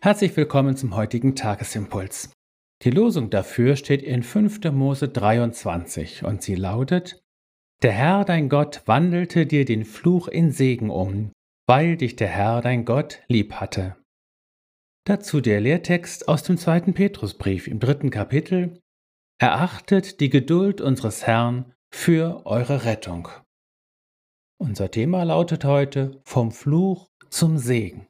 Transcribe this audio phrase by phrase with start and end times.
[0.00, 2.30] Herzlich willkommen zum heutigen Tagesimpuls.
[2.82, 4.70] Die Losung dafür steht in 5.
[4.70, 7.20] Mose 23 und sie lautet:
[7.82, 11.32] Der Herr dein Gott wandelte dir den Fluch in Segen um,
[11.66, 13.96] weil dich der Herr dein Gott lieb hatte.
[15.04, 18.78] Dazu der Lehrtext aus dem zweiten Petrusbrief im dritten Kapitel.
[19.40, 23.28] Erachtet die Geduld unseres Herrn für eure Rettung.
[24.58, 28.06] Unser Thema lautet heute vom Fluch zum Segen.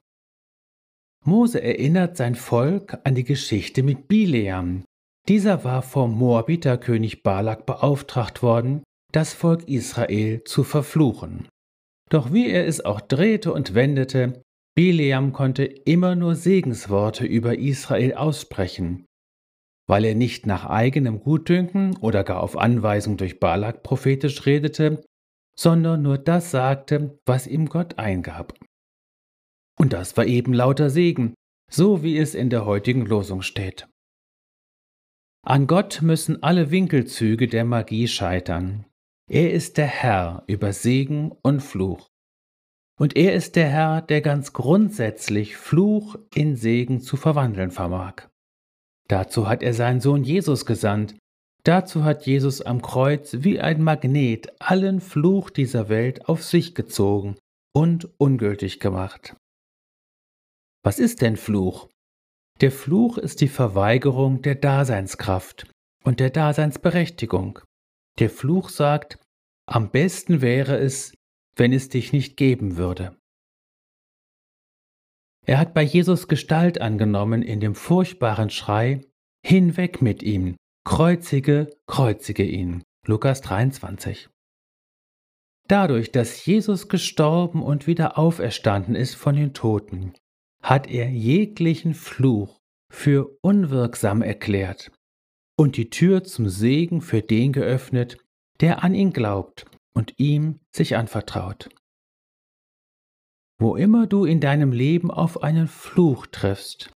[1.29, 4.85] Mose erinnert sein Volk an die Geschichte mit Bileam.
[5.29, 8.83] Dieser war vom Moabiterkönig Balak beauftragt worden,
[9.13, 11.47] das Volk Israel zu verfluchen.
[12.11, 14.43] Doch wie er es auch drehte und wendete,
[14.75, 19.05] Bileam konnte immer nur Segensworte über Israel aussprechen.
[19.87, 25.05] Weil er nicht nach eigenem Gutdünken oder gar auf Anweisung durch Balak prophetisch redete,
[25.59, 28.55] sondern nur das sagte, was ihm Gott eingab.
[29.79, 31.35] Und das war eben lauter Segen,
[31.71, 33.89] so wie es in der heutigen Losung steht.
[35.47, 38.85] An Gott müssen alle Winkelzüge der Magie scheitern.
[39.31, 42.09] Er ist der Herr über Segen und Fluch.
[42.99, 48.29] Und er ist der Herr, der ganz grundsätzlich Fluch in Segen zu verwandeln vermag.
[49.07, 51.15] Dazu hat er seinen Sohn Jesus gesandt.
[51.65, 57.37] Dazu hat Jesus am Kreuz wie ein Magnet allen Fluch dieser Welt auf sich gezogen
[57.73, 59.37] und ungültig gemacht.
[60.83, 61.89] Was ist denn Fluch?
[62.61, 65.71] Der Fluch ist die Verweigerung der Daseinskraft
[66.05, 67.61] und der Daseinsberechtigung.
[68.19, 69.19] Der Fluch sagt,
[69.67, 71.13] am besten wäre es,
[71.57, 73.17] wenn es dich nicht geben würde.
[75.47, 79.01] Er hat bei Jesus Gestalt angenommen in dem furchtbaren Schrei,
[79.45, 82.83] Hinweg mit ihm, kreuzige, kreuzige ihn.
[83.07, 84.29] Lukas 23.
[85.69, 90.15] Dadurch, dass Jesus gestorben und wieder auferstanden ist von den Toten,
[90.63, 94.91] hat er jeglichen Fluch für unwirksam erklärt
[95.59, 98.19] und die Tür zum Segen für den geöffnet,
[98.61, 101.69] der an ihn glaubt und ihm sich anvertraut.
[103.61, 106.93] Wo immer du in deinem Leben auf einen Fluch triffst,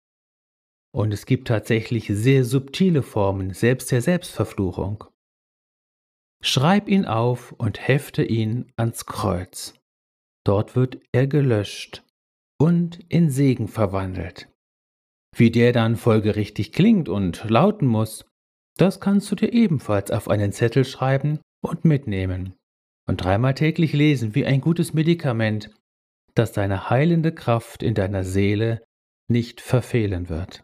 [0.91, 5.06] und es gibt tatsächlich sehr subtile Formen, selbst der Selbstverfluchung,
[6.41, 9.75] schreib ihn auf und hefte ihn ans Kreuz.
[10.44, 12.03] Dort wird er gelöscht
[12.59, 14.49] und in Segen verwandelt.
[15.35, 18.25] Wie der dann folgerichtig klingt und lauten muss,
[18.77, 22.55] das kannst du dir ebenfalls auf einen Zettel schreiben und mitnehmen
[23.07, 25.71] und dreimal täglich lesen wie ein gutes Medikament,
[26.35, 28.83] das deine heilende Kraft in deiner Seele
[29.29, 30.63] nicht verfehlen wird.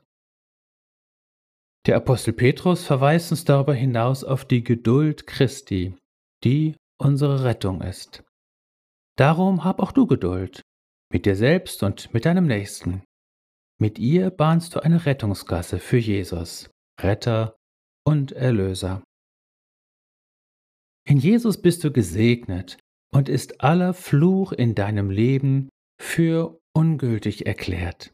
[1.86, 5.96] Der Apostel Petrus verweist uns darüber hinaus auf die Geduld Christi,
[6.44, 8.24] die unsere Rettung ist.
[9.18, 10.62] Darum hab auch du Geduld
[11.12, 13.04] mit dir selbst und mit deinem Nächsten.
[13.80, 17.56] Mit ihr bahnst du eine Rettungsgasse für Jesus, Retter
[18.06, 19.04] und Erlöser.
[21.08, 22.78] In Jesus bist du gesegnet
[23.14, 25.70] und ist aller Fluch in deinem Leben
[26.02, 28.12] für ungültig erklärt.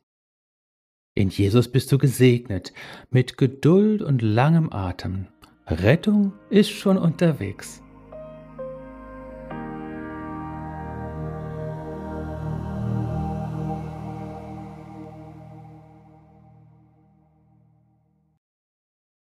[1.15, 2.73] In Jesus bist du gesegnet
[3.09, 5.27] mit Geduld und langem Atem.
[5.67, 7.81] Rettung ist schon unterwegs.